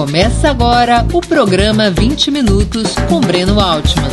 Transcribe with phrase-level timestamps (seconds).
[0.00, 4.08] Começa agora o programa 20 Minutos com Breno Altman.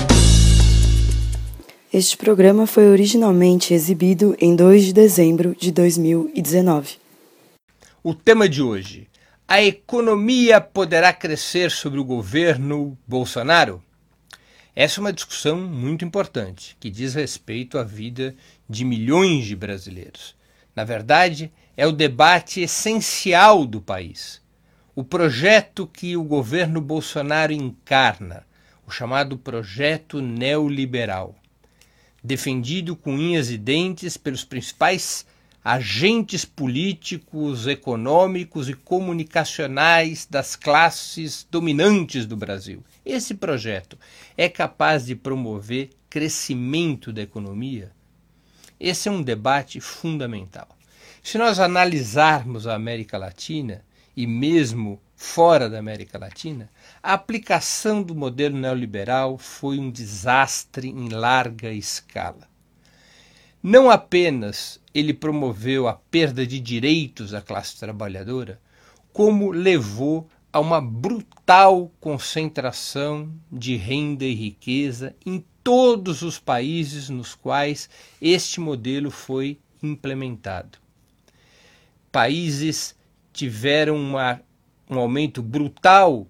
[1.93, 6.97] Este programa foi originalmente exibido em 2 de dezembro de 2019.
[8.03, 9.07] O tema de hoje:
[9.47, 13.81] a economia poderá crescer sobre o governo Bolsonaro?
[14.75, 18.35] Essa é uma discussão muito importante que diz respeito à vida
[18.69, 20.35] de milhões de brasileiros.
[20.75, 24.45] Na verdade, é o debate essencial do país
[24.97, 28.43] o projeto que o governo Bolsonaro encarna,
[28.83, 31.35] o chamado projeto neoliberal,
[32.23, 35.23] defendido com unhas e dentes pelos principais
[35.63, 42.83] agentes políticos, econômicos e comunicacionais das classes dominantes do Brasil.
[43.05, 43.99] Esse projeto
[44.35, 47.91] é capaz de promover crescimento da economia?
[48.79, 50.75] Esse é um debate fundamental.
[51.21, 53.85] Se nós analisarmos a América Latina,
[54.17, 56.71] e mesmo fora da América Latina,
[57.03, 62.49] a aplicação do modelo neoliberal foi um desastre em larga escala.
[63.61, 68.59] Não apenas ele promoveu a perda de direitos da classe trabalhadora,
[69.13, 77.35] como levou a uma brutal concentração de renda e riqueza em todos os países nos
[77.35, 77.87] quais
[78.19, 80.79] este modelo foi implementado.
[82.11, 82.96] Países
[83.37, 84.41] tiveram uma,
[84.89, 86.27] um aumento brutal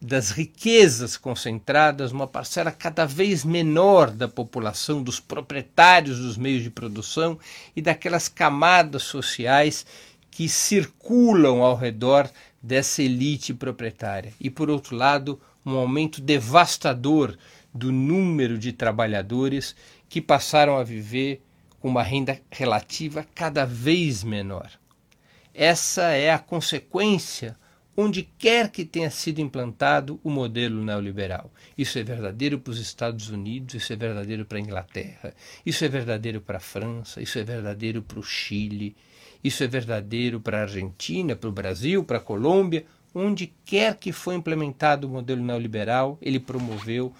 [0.00, 6.70] das riquezas concentradas, uma parcela cada vez menor da população, dos proprietários dos meios de
[6.70, 7.38] produção
[7.76, 9.86] e daquelas camadas sociais
[10.28, 12.28] que circulam ao redor
[12.60, 14.32] dessa elite proprietária.
[14.40, 17.36] E, por outro lado, um aumento devastador
[17.72, 19.76] do número de trabalhadores
[20.08, 21.40] que passaram a viver
[21.78, 24.81] com uma renda relativa cada vez menor.
[25.54, 27.56] Essa é a consequência
[27.96, 31.52] onde quer que tenha sido implantado o modelo neoliberal.
[31.76, 35.88] Isso é verdadeiro para os Estados Unidos, isso é verdadeiro para a Inglaterra, isso é
[35.88, 38.96] verdadeiro para a França, isso é verdadeiro para o Chile,
[39.44, 42.86] isso é verdadeiro para a Argentina, para o Brasil, para a Colômbia.
[43.14, 47.12] Onde quer que foi implementado o modelo neoliberal, ele promoveu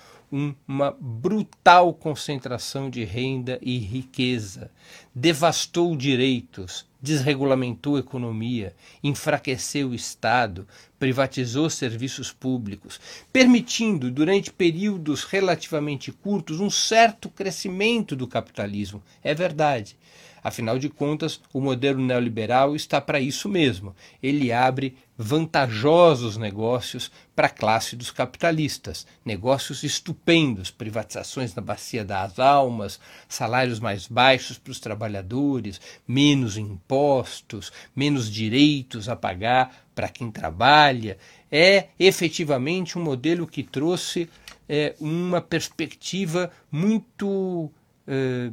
[0.66, 4.70] uma brutal concentração de renda e riqueza,
[5.14, 10.66] devastou direitos, desregulamentou a economia, enfraqueceu o Estado,
[10.98, 13.00] privatizou serviços públicos,
[13.32, 19.02] permitindo, durante períodos relativamente curtos, um certo crescimento do capitalismo.
[19.22, 19.96] É verdade.
[20.42, 23.94] Afinal de contas, o modelo neoliberal está para isso mesmo.
[24.20, 32.40] Ele abre vantajosos negócios para a classe dos capitalistas, negócios estupendos, privatizações na bacia das
[32.40, 32.98] almas,
[33.28, 41.18] salários mais baixos para os trabalhadores, menos impostos, menos direitos a pagar para quem trabalha.
[41.50, 44.28] É efetivamente um modelo que trouxe
[44.68, 47.70] é, uma perspectiva muito
[48.06, 48.50] é,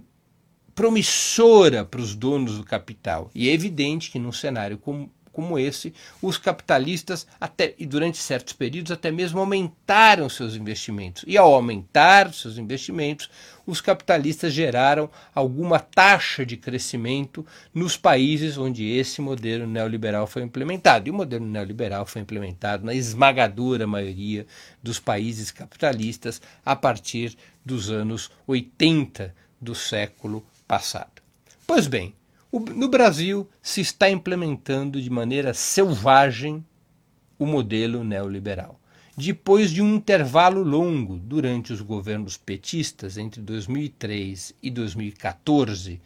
[0.80, 3.30] promissora para os donos do capital.
[3.36, 8.54] E é evidente que num cenário como, como esse, os capitalistas, até e durante certos
[8.54, 11.26] períodos, até mesmo aumentaram seus investimentos.
[11.28, 13.30] E ao aumentar seus investimentos,
[13.68, 21.10] os capitalistas geraram alguma taxa de crescimento nos países onde esse modelo neoliberal foi implementado.
[21.10, 24.48] E o modelo neoliberal foi implementado na esmagadora maioria
[24.82, 31.24] dos países capitalistas a partir dos anos 80 do século passado.
[31.66, 32.14] Pois bem,
[32.54, 36.64] no Brasil se está implementando de maneira selvagem
[37.40, 38.80] o modelo neoliberal.
[39.18, 46.00] Depois de um intervalo longo durante os governos petistas entre 2003 e 2014,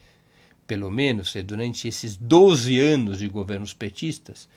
[0.66, 4.48] pelo menos é durante esses 12 anos de governos petistas,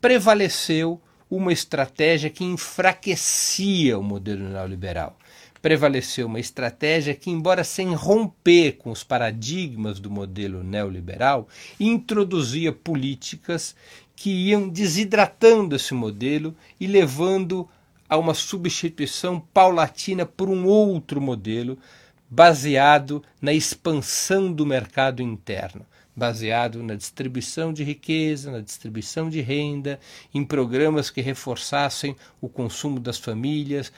[0.00, 1.00] prevaleceu
[1.30, 5.16] uma estratégia que enfraquecia o modelo neoliberal,
[5.64, 11.48] prevaleceu uma estratégia que, embora sem romper com os paradigmas do modelo neoliberal,
[11.80, 13.74] introduzia políticas
[14.14, 17.66] que iam desidratando esse modelo e levando
[18.06, 21.78] a uma substituição paulatina por um outro modelo
[22.28, 25.86] baseado na expansão do mercado interno
[26.16, 29.98] baseado na distribuição de riqueza, na distribuição de renda,
[30.32, 33.92] em programas que reforçassem o consumo das famílias,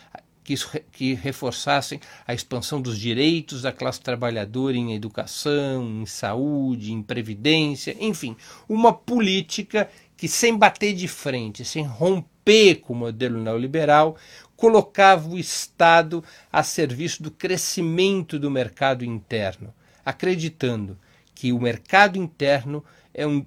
[0.47, 0.55] que,
[0.93, 7.97] que reforçassem a expansão dos direitos da classe trabalhadora em educação, em saúde, em previdência,
[7.99, 8.37] enfim,
[8.69, 14.17] uma política que, sem bater de frente, sem romper com o modelo neoliberal,
[14.57, 20.97] colocava o Estado a serviço do crescimento do mercado interno, acreditando
[21.35, 22.83] que o mercado interno
[23.13, 23.45] é um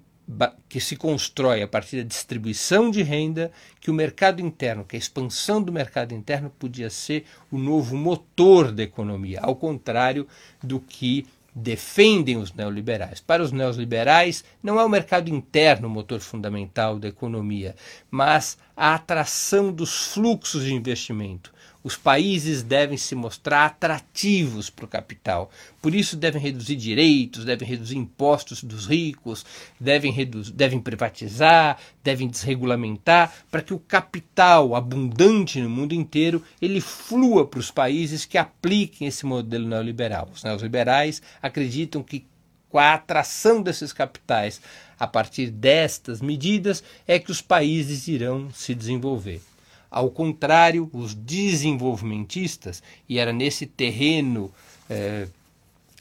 [0.68, 5.00] que se constrói a partir da distribuição de renda, que o mercado interno, que a
[5.00, 10.28] expansão do mercado interno podia ser o novo motor da economia, ao contrário
[10.62, 13.20] do que defendem os neoliberais.
[13.20, 17.76] Para os neoliberais, não é o mercado interno o motor fundamental da economia,
[18.10, 21.52] mas a atração dos fluxos de investimento.
[21.82, 25.50] Os países devem se mostrar atrativos para o capital.
[25.82, 29.46] Por isso, devem reduzir direitos, devem reduzir impostos dos ricos,
[29.80, 36.82] devem, reduzir, devem privatizar, devem desregulamentar, para que o capital abundante no mundo inteiro ele
[36.82, 40.30] flua para os países que apliquem esse modelo neoliberal.
[40.34, 42.28] Os neoliberais acreditam que
[42.68, 44.62] com a atração desses capitais
[45.00, 49.42] a partir destas medidas é que os países irão se desenvolver.
[49.90, 54.52] Ao contrário, os desenvolvimentistas, e era nesse terreno
[54.90, 55.28] eh,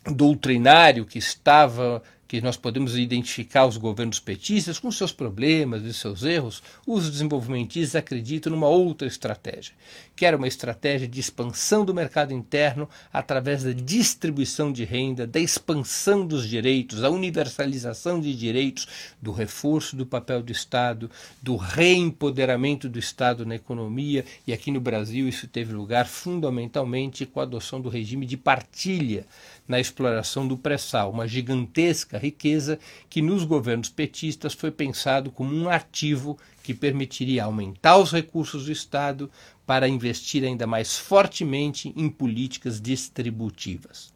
[0.04, 6.22] doutrinário que estava que nós podemos identificar os governos petistas com seus problemas e seus
[6.22, 9.72] erros, os desenvolvimentistas acreditam numa outra estratégia,
[10.14, 15.40] que era uma estratégia de expansão do mercado interno através da distribuição de renda, da
[15.40, 18.86] expansão dos direitos, da universalização de direitos,
[19.22, 21.10] do reforço do papel do Estado,
[21.42, 27.40] do reempoderamento do Estado na economia, e aqui no Brasil isso teve lugar fundamentalmente com
[27.40, 29.24] a adoção do regime de partilha
[29.68, 32.78] na exploração do pré-sal, uma gigantesca riqueza
[33.10, 38.72] que nos governos petistas foi pensado como um ativo que permitiria aumentar os recursos do
[38.72, 39.30] Estado
[39.66, 44.10] para investir ainda mais fortemente em políticas distributivas.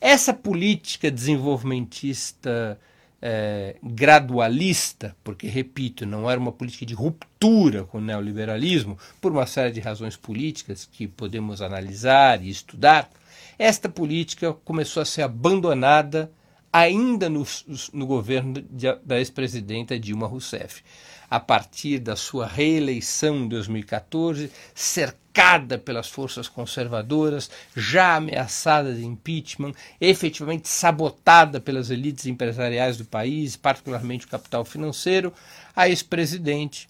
[0.00, 2.78] Essa política desenvolvimentista
[3.20, 9.46] é, gradualista, porque, repito, não era uma política de ruptura com o neoliberalismo, por uma
[9.46, 13.10] série de razões políticas que podemos analisar e estudar,
[13.58, 16.30] esta política começou a ser abandonada
[16.72, 17.46] ainda no,
[17.92, 18.62] no governo
[19.04, 20.82] da ex-presidenta Dilma Rousseff.
[21.30, 29.72] A partir da sua reeleição em 2014, cercada pelas forças conservadoras, já ameaçada de impeachment,
[30.00, 35.32] efetivamente sabotada pelas elites empresariais do país, particularmente o capital financeiro,
[35.76, 36.88] a ex-presidente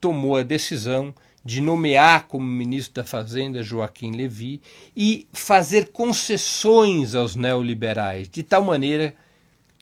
[0.00, 4.62] tomou a decisão de nomear como ministro da Fazenda Joaquim Levy
[4.96, 9.14] e fazer concessões aos neoliberais, de tal maneira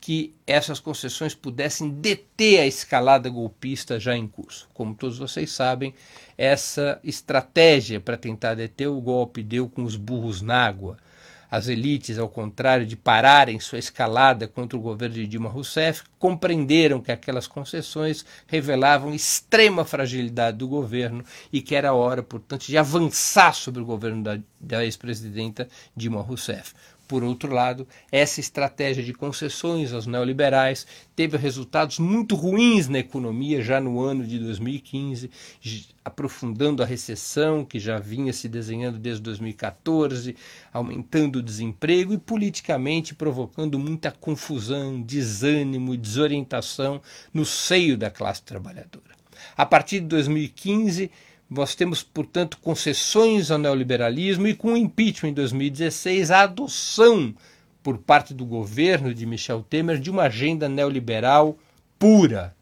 [0.01, 4.67] que essas concessões pudessem deter a escalada golpista já em curso.
[4.73, 5.93] Como todos vocês sabem,
[6.39, 10.97] essa estratégia para tentar deter o golpe deu com os burros na água.
[11.51, 17.01] As elites, ao contrário de pararem sua escalada contra o governo de Dilma Rousseff, compreenderam
[17.01, 23.55] que aquelas concessões revelavam extrema fragilidade do governo e que era hora, portanto, de avançar
[23.55, 25.67] sobre o governo da, da ex-presidenta
[25.97, 26.73] Dilma Rousseff.
[27.11, 30.87] Por outro lado, essa estratégia de concessões aos neoliberais
[31.17, 35.29] teve resultados muito ruins na economia já no ano de 2015,
[36.05, 40.37] aprofundando a recessão que já vinha se desenhando desde 2014,
[40.73, 47.03] aumentando o desemprego e politicamente provocando muita confusão, desânimo e desorientação
[47.35, 49.19] no seio da classe trabalhadora.
[49.57, 51.11] A partir de 2015,
[51.51, 57.35] nós temos, portanto, concessões ao neoliberalismo e com o impeachment em 2016, a adoção
[57.83, 61.59] por parte do governo de Michel Temer de uma agenda neoliberal
[61.99, 62.55] pura.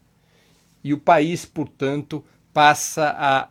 [0.83, 3.49] E o país, portanto, passa a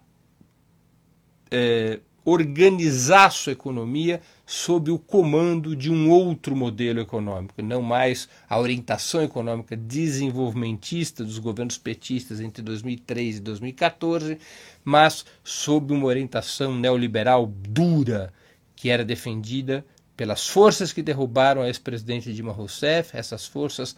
[1.53, 8.59] é, organizar sua economia sob o comando de um outro modelo econômico, não mais a
[8.59, 14.39] orientação econômica desenvolvimentista dos governos petistas entre 2003 e 2014,
[14.83, 18.33] mas sob uma orientação neoliberal dura
[18.75, 19.85] que era defendida
[20.17, 23.15] pelas forças que derrubaram a ex-presidente Dilma Rousseff.
[23.15, 23.95] Essas forças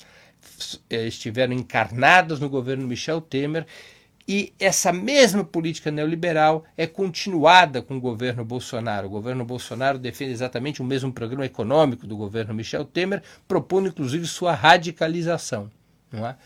[0.90, 3.64] eh, estiveram encarnadas no governo Michel Temer
[4.32, 9.08] e essa mesma política neoliberal é continuada com o governo Bolsonaro.
[9.08, 14.24] O governo Bolsonaro defende exatamente o mesmo programa econômico do governo Michel Temer, propondo inclusive
[14.28, 15.68] sua radicalização.
[16.12, 16.36] É?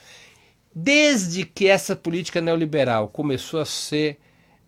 [0.75, 4.19] Desde que essa política neoliberal começou a ser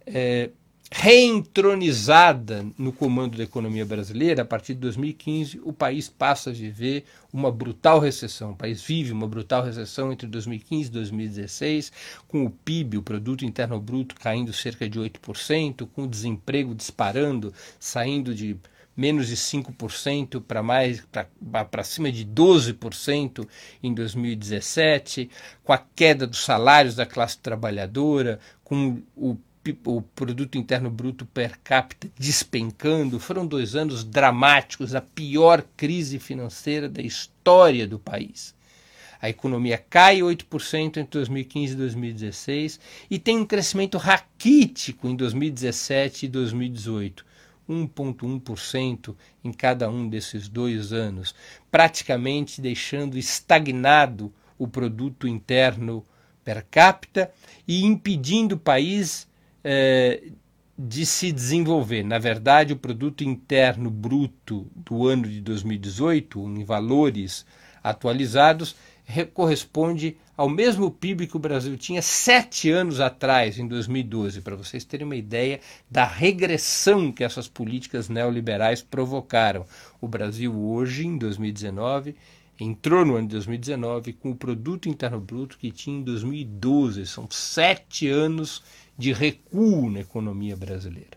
[0.06, 0.50] é,
[0.90, 7.04] reentronizada no comando da economia brasileira, a partir de 2015, o país passa a viver
[7.32, 8.52] uma brutal recessão.
[8.52, 11.92] O país vive uma brutal recessão entre 2015 e 2016,
[12.28, 17.52] com o PIB, o Produto Interno Bruto, caindo cerca de 8%, com o desemprego disparando,
[17.80, 18.56] saindo de
[18.96, 21.06] menos de 5% para mais
[21.70, 23.46] para cima de 12%
[23.82, 25.28] em 2017,
[25.62, 29.36] com a queda dos salários da classe trabalhadora, com o
[29.84, 33.18] o produto interno bruto per capita despencando.
[33.18, 38.54] Foram dois anos dramáticos, a pior crise financeira da história do país.
[39.20, 42.80] A economia cai 8% entre 2015 e 2016
[43.10, 47.24] e tem um crescimento raquítico em 2017 e 2018.
[47.68, 51.34] 1,1% em cada um desses dois anos,
[51.70, 56.06] praticamente deixando estagnado o produto interno
[56.44, 57.32] per capita
[57.66, 59.26] e impedindo o país
[59.68, 60.30] eh,
[60.78, 62.04] de se desenvolver.
[62.04, 67.44] Na verdade, o produto interno bruto do ano de 2018, em valores
[67.82, 68.76] atualizados,
[69.34, 74.84] corresponde ao mesmo PIB que o Brasil tinha sete anos atrás, em 2012, para vocês
[74.84, 75.58] terem uma ideia
[75.90, 79.66] da regressão que essas políticas neoliberais provocaram.
[80.00, 82.14] O Brasil hoje, em 2019,
[82.60, 87.06] entrou no ano de 2019 com o produto interno bruto que tinha em 2012.
[87.06, 88.62] São sete anos
[88.96, 91.16] de recuo na economia brasileira.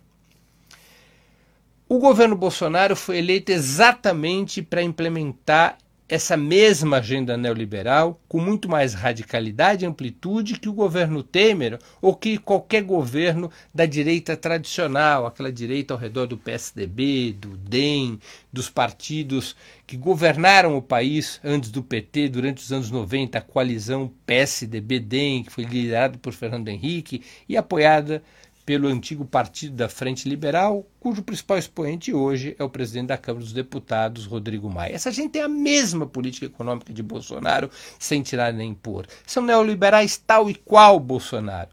[1.87, 5.77] O governo Bolsonaro foi eleito exatamente para implementar
[6.09, 12.15] essa mesma agenda neoliberal com muito mais radicalidade e amplitude que o governo Temer ou
[12.15, 18.19] que qualquer governo da direita tradicional, aquela direita ao redor do PSDB, do DEM,
[18.51, 24.11] dos partidos que governaram o país antes do PT durante os anos 90, a coalizão
[24.25, 28.23] PSDB-DEM, que foi liderada por Fernando Henrique e apoiada
[28.69, 33.43] pelo antigo Partido da Frente Liberal, cujo principal expoente hoje é o presidente da Câmara
[33.43, 34.93] dos Deputados, Rodrigo Maia.
[34.93, 39.07] Essa gente tem a mesma política econômica de Bolsonaro, sem tirar nem pôr.
[39.25, 41.71] São neoliberais tal e qual Bolsonaro.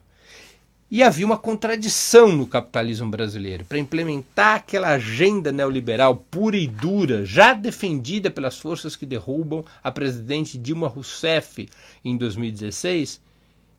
[0.91, 3.67] E havia uma contradição no capitalismo brasileiro.
[3.67, 9.93] Para implementar aquela agenda neoliberal pura e dura, já defendida pelas forças que derrubam a
[9.93, 11.69] presidente Dilma Rousseff
[12.03, 13.21] em 2016,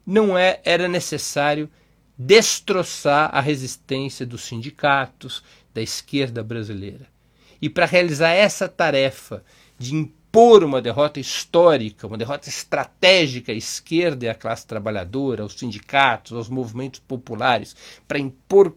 [0.05, 1.67] não é, era necessário
[2.17, 5.43] destroçar a resistência dos sindicatos,
[5.73, 7.07] da esquerda brasileira.
[7.61, 9.43] E para realizar essa tarefa
[9.77, 15.53] de impor uma derrota histórica, uma derrota estratégica à esquerda e à classe trabalhadora, aos
[15.53, 17.75] sindicatos, aos movimentos populares,
[18.07, 18.75] para impor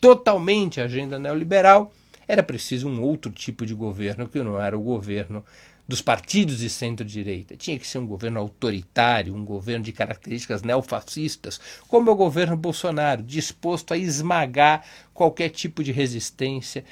[0.00, 1.92] totalmente a agenda neoliberal,
[2.26, 5.44] era preciso um outro tipo de governo que não era o governo
[5.86, 7.56] dos partidos de centro-direita.
[7.56, 12.56] Tinha que ser um governo autoritário, um governo de características neofascistas, como é o governo
[12.56, 16.84] Bolsonaro, disposto a esmagar qualquer tipo de resistência,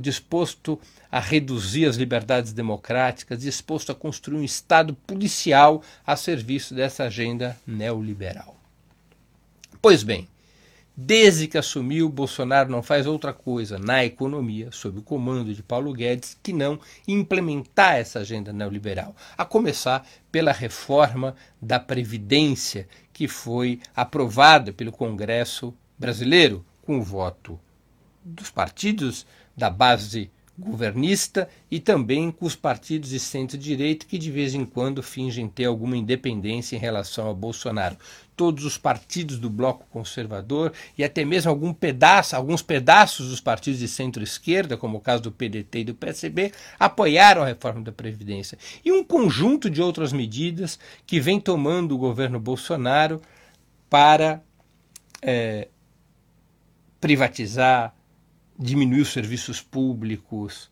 [0.00, 7.04] disposto a reduzir as liberdades democráticas, disposto a construir um Estado policial a serviço dessa
[7.04, 8.56] agenda neoliberal.
[9.82, 10.28] Pois bem,
[10.94, 15.92] Desde que assumiu, Bolsonaro não faz outra coisa na economia, sob o comando de Paulo
[15.94, 23.80] Guedes, que não implementar essa agenda neoliberal, a começar pela reforma da Previdência, que foi
[23.96, 27.58] aprovada pelo Congresso brasileiro, com o voto
[28.22, 34.54] dos partidos da base governista e também com os partidos de centro-direita que de vez
[34.54, 37.96] em quando fingem ter alguma independência em relação a Bolsonaro.
[38.34, 43.78] Todos os partidos do bloco conservador e até mesmo algum pedaço, alguns pedaços dos partidos
[43.78, 48.58] de centro-esquerda, como o caso do PDT e do PSB, apoiaram a reforma da Previdência.
[48.84, 53.20] E um conjunto de outras medidas que vem tomando o governo Bolsonaro
[53.90, 54.42] para
[55.20, 55.68] é,
[57.00, 57.94] privatizar,
[58.58, 60.70] diminuir os serviços públicos,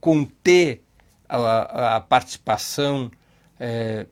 [0.00, 0.82] conter
[1.28, 3.10] a, a participação
[3.58, 4.06] é,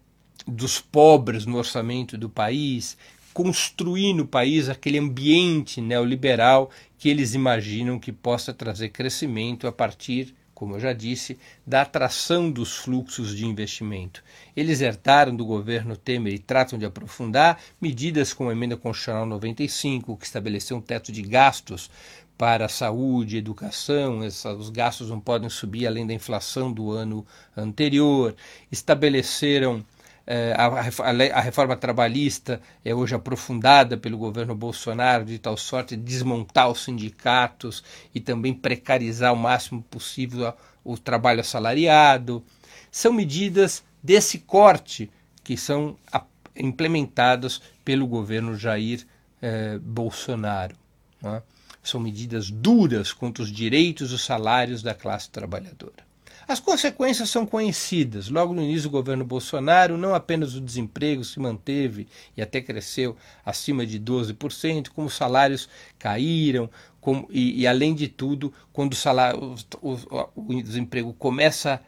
[0.46, 2.96] dos pobres no orçamento do país,
[3.34, 10.34] construir no país aquele ambiente neoliberal que eles imaginam que possa trazer crescimento a partir,
[10.54, 11.36] como eu já disse,
[11.66, 14.24] da atração dos fluxos de investimento.
[14.56, 20.16] Eles herdaram do governo Temer e tratam de aprofundar medidas como a emenda constitucional 95,
[20.16, 21.90] que estabeleceu um teto de gastos
[22.38, 27.26] para saúde, educação, os gastos não podem subir além da inflação do ano
[27.56, 28.34] anterior,
[28.70, 29.84] estabeleceram
[30.56, 30.66] a,
[31.38, 36.83] a, reforma trabalhista é hoje aprofundada pelo governo Bolsonaro de tal sorte de desmontar os
[36.83, 40.52] sindicatos e também precarizar o máximo possível
[40.83, 42.42] o trabalho assalariado.
[42.90, 45.11] São medidas desse corte
[45.45, 45.97] que são
[46.56, 49.06] implementadas pelo governo Jair
[49.40, 50.75] eh, Bolsonaro.
[51.23, 51.42] Não é?
[51.83, 56.04] São medidas duras contra os direitos e os salários da classe trabalhadora.
[56.48, 58.28] As consequências são conhecidas.
[58.28, 63.16] Logo no início do governo Bolsonaro, não apenas o desemprego se manteve e até cresceu
[63.44, 68.96] acima de 12%, como os salários caíram, como, e, e, além de tudo, quando o,
[68.96, 71.80] salário, o, o, o desemprego começa a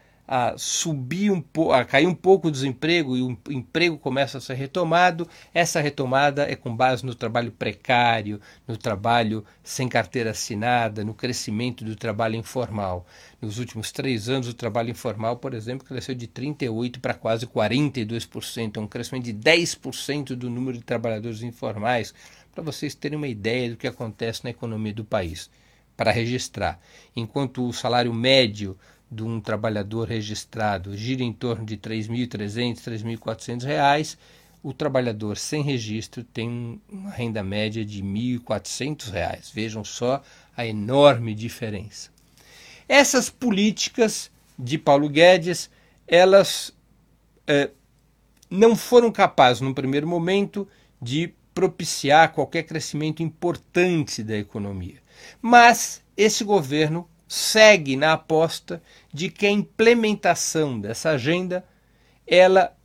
[0.57, 4.53] subir um pouco, a cair um pouco o desemprego e o emprego começa a ser
[4.53, 11.15] retomado, essa retomada é com base no trabalho precário, no trabalho sem carteira assinada, no
[11.15, 13.07] crescimento do trabalho informal.
[13.41, 18.77] Nos últimos três anos, o trabalho informal, por exemplo, cresceu de 38% para quase 42%,
[18.77, 22.13] é um crescimento de 10% do número de trabalhadores informais,
[22.53, 25.49] para vocês terem uma ideia do que acontece na economia do país.
[25.97, 26.79] Para registrar,
[27.15, 28.77] enquanto o salário médio
[29.11, 34.17] de um trabalhador registrado gira em torno de R$ 3.300, 3.400 reais,
[34.61, 39.51] o trabalhador sem registro tem uma renda média de 1.400 reais.
[39.53, 40.21] Vejam só
[40.55, 42.09] a enorme diferença.
[42.87, 45.69] Essas políticas de Paulo Guedes,
[46.05, 46.73] elas
[47.47, 47.71] eh,
[48.49, 50.67] não foram capazes, num primeiro momento,
[51.01, 55.01] de propiciar qualquer crescimento importante da economia.
[55.41, 58.81] Mas esse governo segue na aposta
[59.13, 61.65] de que a implementação dessa agenda,
[62.27, 62.75] ela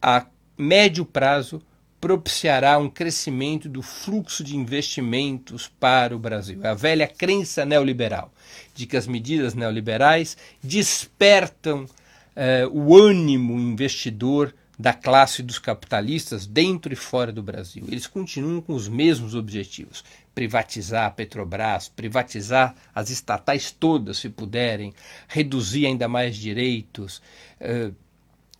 [0.00, 0.26] a
[0.56, 1.62] médio prazo
[2.00, 6.60] propiciará um crescimento do fluxo de investimentos para o Brasil.
[6.62, 8.30] É a velha crença neoliberal
[8.74, 11.86] de que as medidas neoliberais despertam
[12.36, 17.84] eh, o ânimo investidor da classe dos capitalistas dentro e fora do Brasil.
[17.88, 20.04] Eles continuam com os mesmos objetivos:
[20.34, 24.92] privatizar a Petrobras, privatizar as estatais todas, se puderem,
[25.28, 27.22] reduzir ainda mais direitos,
[27.60, 27.92] eh,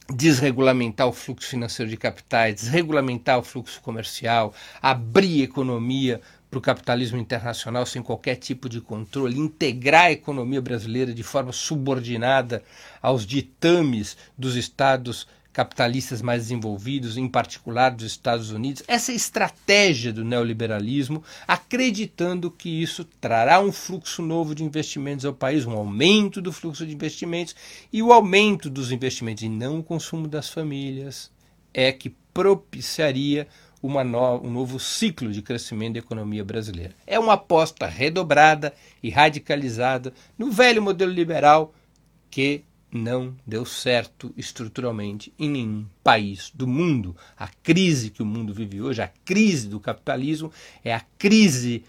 [0.09, 7.19] desregulamentar o fluxo financeiro de capitais, desregulamentar o fluxo comercial, abrir economia para o capitalismo
[7.19, 12.63] internacional sem qualquer tipo de controle, integrar a economia brasileira de forma subordinada
[13.03, 20.25] aos ditames dos estados capitalistas mais desenvolvidos, em particular dos Estados Unidos, essa estratégia do
[20.25, 26.53] neoliberalismo, acreditando que isso trará um fluxo novo de investimentos ao país, um aumento do
[26.53, 27.55] fluxo de investimentos
[27.93, 31.31] e o aumento dos investimentos e não o consumo das famílias,
[31.73, 33.47] é que propiciaria
[33.81, 36.97] no, um novo ciclo de crescimento da economia brasileira.
[37.07, 41.73] É uma aposta redobrada e radicalizada no velho modelo liberal
[42.29, 42.65] que
[42.95, 47.17] não deu certo estruturalmente em nenhum país do mundo.
[47.37, 50.53] A crise que o mundo vive hoje, a crise do capitalismo,
[50.85, 51.85] é a crise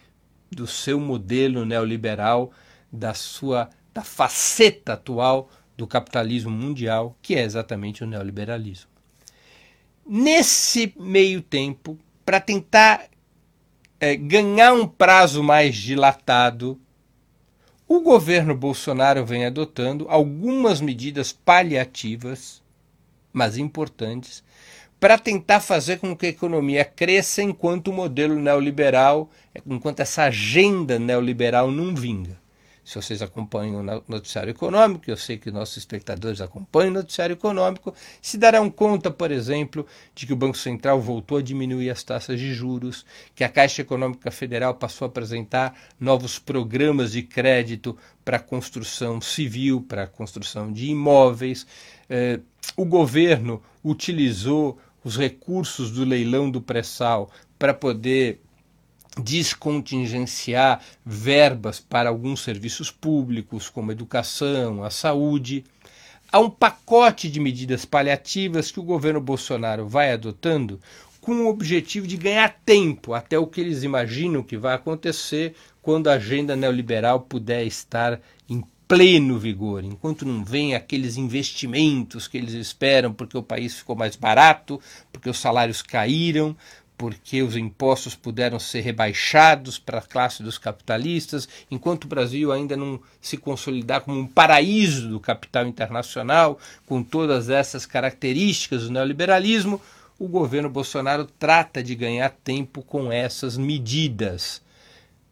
[0.52, 2.52] do seu modelo neoliberal,
[2.92, 8.90] da sua da faceta atual do capitalismo mundial, que é exatamente o neoliberalismo.
[10.06, 13.06] Nesse meio tempo, para tentar
[14.00, 16.80] é, ganhar um prazo mais dilatado
[17.88, 22.64] o governo Bolsonaro vem adotando algumas medidas paliativas,
[23.32, 24.44] mas importantes,
[25.00, 29.30] para tentar fazer com que a economia cresça enquanto o modelo neoliberal,
[29.66, 32.45] enquanto essa agenda neoliberal não vinga
[32.86, 37.96] se vocês acompanham o noticiário econômico, eu sei que nossos espectadores acompanham o noticiário econômico,
[38.22, 42.40] se darão conta, por exemplo, de que o Banco Central voltou a diminuir as taxas
[42.40, 48.38] de juros, que a Caixa Econômica Federal passou a apresentar novos programas de crédito para
[48.38, 51.66] construção civil, para construção de imóveis.
[52.08, 52.40] Eh,
[52.78, 58.42] o governo utilizou os recursos do leilão do pré-sal para poder
[59.22, 65.64] descontingenciar verbas para alguns serviços públicos, como a educação, a saúde.
[66.32, 70.80] Há um pacote de medidas paliativas que o governo Bolsonaro vai adotando
[71.22, 76.08] com o objetivo de ganhar tempo até o que eles imaginam que vai acontecer quando
[76.08, 82.54] a agenda neoliberal puder estar em pleno vigor, enquanto não vem aqueles investimentos que eles
[82.54, 84.80] esperam porque o país ficou mais barato,
[85.12, 86.56] porque os salários caíram,
[86.98, 92.78] porque os impostos puderam ser rebaixados para a classe dos capitalistas, enquanto o Brasil ainda
[92.78, 99.82] não se consolidar como um paraíso do capital internacional, com todas essas características do neoliberalismo,
[100.18, 104.62] o governo Bolsonaro trata de ganhar tempo com essas medidas.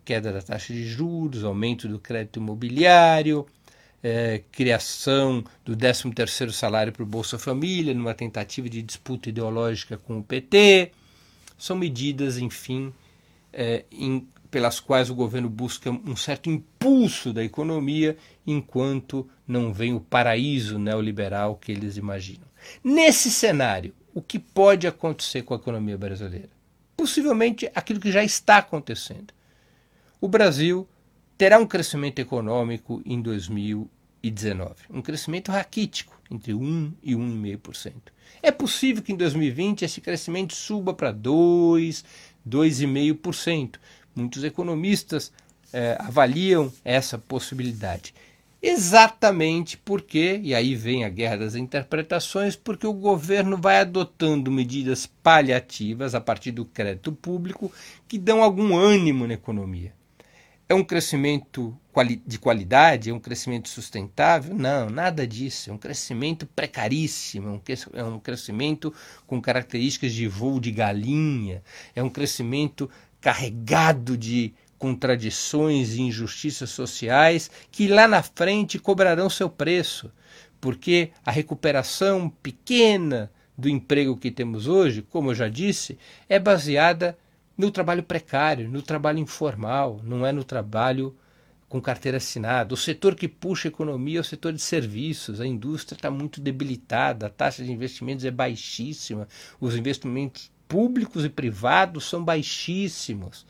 [0.03, 3.45] Queda da taxa de juros, aumento do crédito imobiliário,
[4.03, 10.19] é, criação do 13º salário para o Bolsa Família, numa tentativa de disputa ideológica com
[10.19, 10.91] o PT,
[11.57, 12.93] são medidas, enfim,
[13.51, 19.93] é, em, pelas quais o governo busca um certo impulso da economia, enquanto não vem
[19.93, 22.47] o paraíso neoliberal que eles imaginam.
[22.83, 26.49] Nesse cenário, o que pode acontecer com a economia brasileira?
[26.95, 29.33] Possivelmente aquilo que já está acontecendo.
[30.21, 30.87] O Brasil
[31.37, 34.02] terá um crescimento econômico em 2019,
[34.89, 37.93] um crescimento raquítico, entre 1 e 1,5%.
[38.41, 42.05] É possível que em 2020 esse crescimento suba para 2,
[42.47, 43.75] 2,5%.
[44.15, 45.31] Muitos economistas
[45.73, 48.13] eh, avaliam essa possibilidade.
[48.61, 55.05] Exatamente porque, e aí vem a guerra das interpretações, porque o governo vai adotando medidas
[55.05, 57.69] paliativas a partir do crédito público
[58.07, 59.93] que dão algum ânimo na economia.
[60.73, 61.77] É um crescimento
[62.25, 63.11] de qualidade?
[63.11, 64.55] É um crescimento sustentável?
[64.55, 65.69] Não, nada disso.
[65.69, 67.61] É um crescimento precaríssimo,
[67.93, 68.91] é um crescimento
[69.27, 71.61] com características de voo de galinha,
[71.95, 72.89] é um crescimento
[73.21, 80.11] carregado de contradições e injustiças sociais que lá na frente cobrarão seu preço,
[80.59, 87.15] porque a recuperação pequena do emprego que temos hoje, como eu já disse, é baseada
[87.57, 91.15] no trabalho precário, no trabalho informal, não é no trabalho
[91.69, 92.73] com carteira assinada.
[92.73, 96.39] O setor que puxa a economia é o setor de serviços, a indústria está muito
[96.39, 99.27] debilitada, a taxa de investimentos é baixíssima,
[99.59, 103.45] os investimentos públicos e privados são baixíssimos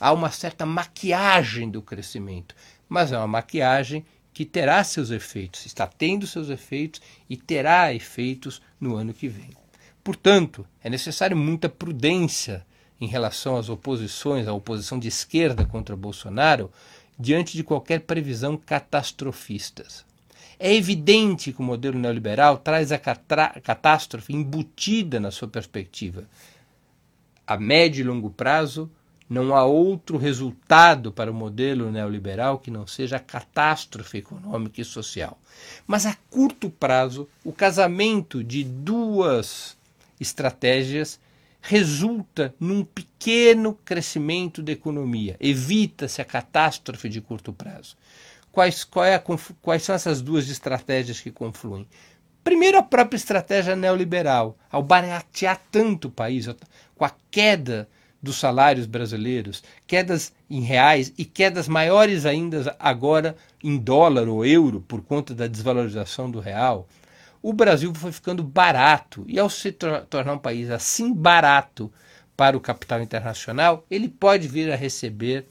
[0.00, 2.54] há uma certa maquiagem do crescimento,
[2.88, 8.60] mas é uma maquiagem que terá seus efeitos, está tendo seus efeitos e terá efeitos
[8.78, 9.50] no ano que vem.
[10.04, 12.64] Portanto, é necessário muita prudência
[13.00, 16.70] em relação às oposições, à oposição de esquerda contra Bolsonaro,
[17.18, 19.86] diante de qualquer previsão catastrofista.
[20.58, 26.24] É evidente que o modelo neoliberal traz a catástrofe embutida na sua perspectiva.
[27.46, 28.90] A médio e longo prazo,
[29.28, 34.84] não há outro resultado para o modelo neoliberal que não seja a catástrofe econômica e
[34.84, 35.38] social.
[35.86, 39.76] Mas a curto prazo, o casamento de duas
[40.20, 41.20] estratégias
[41.68, 45.36] resulta num pequeno crescimento da economia.
[45.40, 47.96] Evita-se a catástrofe de curto prazo.
[48.52, 49.22] Quais, é a,
[49.60, 51.86] quais são essas duas estratégias que confluem?
[52.44, 56.46] Primeiro, a própria estratégia neoliberal, ao baratear tanto o país,
[56.94, 57.88] com a queda
[58.22, 64.80] dos salários brasileiros, quedas em reais e quedas maiores ainda agora em dólar ou euro
[64.80, 66.88] por conta da desvalorização do real,
[67.48, 69.24] o Brasil foi ficando barato.
[69.28, 71.92] E ao se tornar um país assim barato
[72.36, 75.46] para o capital internacional, ele pode vir a receber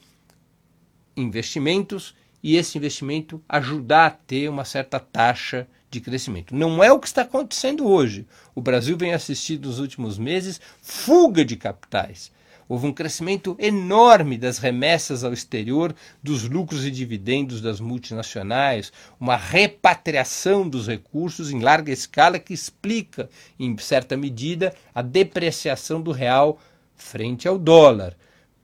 [1.16, 6.54] investimentos e esse investimento ajudar a ter uma certa taxa de crescimento.
[6.54, 8.28] Não é o que está acontecendo hoje.
[8.54, 12.30] O Brasil vem assistindo nos últimos meses fuga de capitais.
[12.68, 19.36] Houve um crescimento enorme das remessas ao exterior, dos lucros e dividendos das multinacionais, uma
[19.36, 26.60] repatriação dos recursos em larga escala que explica, em certa medida, a depreciação do real
[26.96, 28.16] frente ao dólar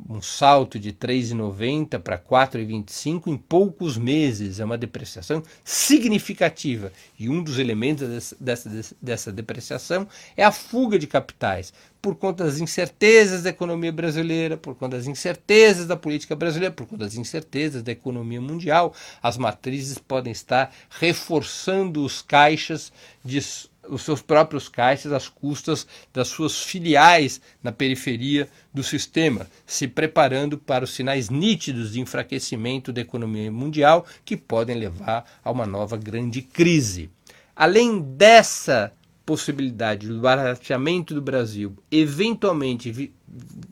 [0.09, 4.59] um salto de 3,90 para 4,25 em poucos meses.
[4.59, 6.91] É uma depreciação significativa.
[7.19, 8.69] E um dos elementos dessa,
[9.01, 14.75] dessa, depreciação é a fuga de capitais, por conta das incertezas da economia brasileira, por
[14.75, 18.93] conta das incertezas da política brasileira, por conta das incertezas da economia mundial.
[19.21, 22.91] As matrizes podem estar reforçando os caixas
[23.23, 23.39] de
[23.89, 30.57] os seus próprios caixas às custas das suas filiais na periferia do sistema, se preparando
[30.57, 35.97] para os sinais nítidos de enfraquecimento da economia mundial que podem levar a uma nova
[35.97, 37.09] grande crise.
[37.55, 38.93] Além dessa
[39.25, 42.91] possibilidade do barateamento do Brasil eventualmente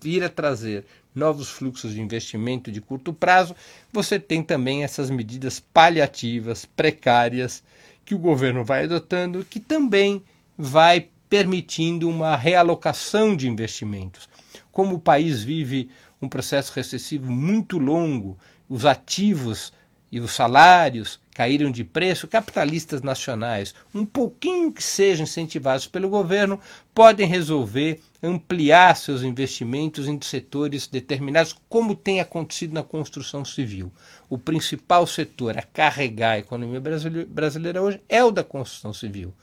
[0.02, 3.56] vir a trazer novos fluxos de investimento de curto prazo,
[3.92, 7.64] você tem também essas medidas paliativas, precárias,
[8.10, 10.24] que o governo vai adotando, que também
[10.58, 14.28] vai permitindo uma realocação de investimentos.
[14.72, 18.36] Como o país vive um processo recessivo muito longo,
[18.68, 19.72] os ativos
[20.12, 26.60] e os salários caíram de preço, capitalistas nacionais, um pouquinho que sejam incentivados pelo governo,
[26.94, 33.90] podem resolver ampliar seus investimentos em setores determinados, como tem acontecido na construção civil.
[34.30, 36.82] O principal setor a carregar a economia
[37.30, 39.34] brasileira hoje é o da construção civil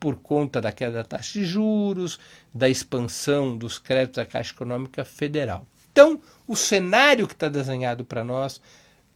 [0.00, 2.18] por conta da queda da taxa de juros,
[2.52, 5.64] da expansão dos créditos da Caixa Econômica Federal.
[5.92, 8.60] Então, o cenário que está desenhado para nós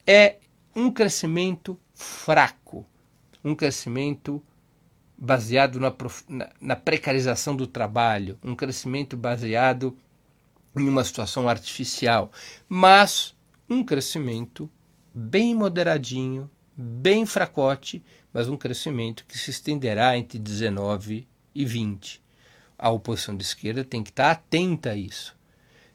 [0.07, 0.37] é
[0.75, 2.87] um crescimento fraco,
[3.45, 4.43] um crescimento
[5.17, 5.95] baseado na,
[6.61, 9.97] na, precarização do trabalho, um crescimento baseado
[10.77, 12.33] em uma situação artificial,
[12.69, 13.35] mas
[13.69, 14.71] um crescimento
[15.15, 22.23] bem moderadinho, bem fracote, mas um crescimento que se estenderá entre 19 e 20.
[22.79, 25.37] A oposição de esquerda tem que estar atenta a isso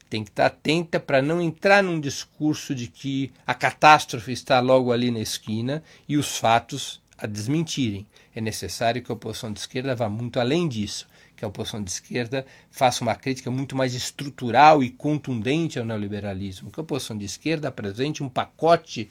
[0.08, 4.92] tem que estar atenta para não entrar num discurso de que a catástrofe está logo
[4.92, 8.06] ali na esquina e os fatos a desmentirem.
[8.34, 11.90] É necessário que a oposição de esquerda vá muito além disso, que a oposição de
[11.90, 17.24] esquerda faça uma crítica muito mais estrutural e contundente ao neoliberalismo, que a oposição de
[17.24, 19.10] esquerda apresente um pacote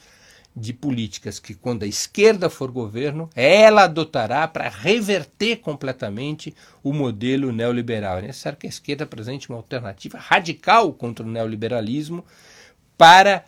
[0.60, 7.52] de políticas que, quando a esquerda for governo, ela adotará para reverter completamente o modelo
[7.52, 8.18] neoliberal.
[8.18, 12.26] É necessário que a esquerda apresente uma alternativa radical contra o neoliberalismo
[12.98, 13.46] para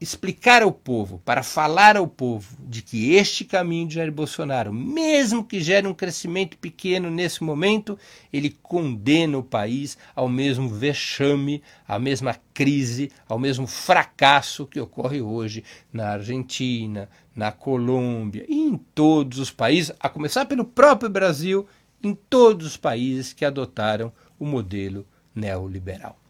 [0.00, 5.42] explicar ao povo, para falar ao povo de que este caminho de Jair Bolsonaro, mesmo
[5.42, 7.98] que gere um crescimento pequeno nesse momento,
[8.32, 15.22] ele condena o país ao mesmo vexame, à mesma crise, ao mesmo fracasso que ocorre
[15.22, 21.66] hoje na Argentina, na Colômbia e em todos os países, a começar pelo próprio Brasil,
[22.02, 26.25] em todos os países que adotaram o modelo neoliberal.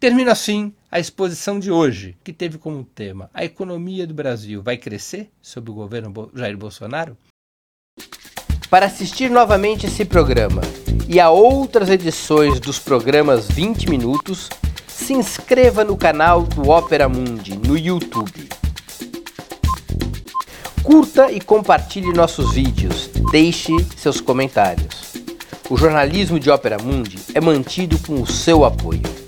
[0.00, 4.76] Termina assim a exposição de hoje, que teve como tema A economia do Brasil vai
[4.76, 7.16] crescer sob o governo Jair Bolsonaro?
[8.70, 10.62] Para assistir novamente esse programa
[11.08, 14.48] e a outras edições dos programas 20 Minutos,
[14.86, 18.48] se inscreva no canal do Opera Mundi no YouTube.
[20.84, 25.14] Curta e compartilhe nossos vídeos, deixe seus comentários.
[25.68, 29.27] O jornalismo de Opera Mundi é mantido com o seu apoio.